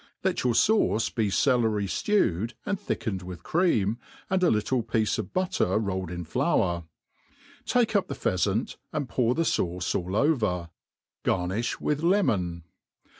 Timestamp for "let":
0.23-0.43